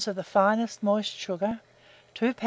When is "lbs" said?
2.33-2.39